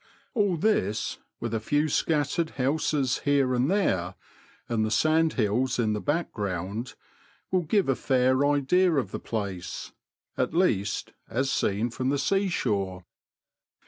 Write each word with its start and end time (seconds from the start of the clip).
All 0.33 0.57
this, 0.57 1.19
with 1.39 1.53
a 1.53 1.59
few 1.59 1.87
scattered 1.87 2.49
houses 2.57 3.19
here 3.19 3.53
and 3.53 3.69
there, 3.69 4.15
and 4.67 4.83
the 4.83 4.89
sandhills 4.89 5.77
in 5.77 5.93
the 5.93 6.01
background, 6.01 6.95
will 7.51 7.61
give 7.61 7.87
a 7.87 7.93
fair 7.95 8.43
idea 8.43 8.93
of 8.95 9.11
the 9.11 9.19
place— 9.19 9.91
at 10.39 10.55
least, 10.55 11.13
as 11.29 11.51
seen 11.51 11.91
from 11.91 12.09
the 12.09 12.17
seashore. 12.17 13.05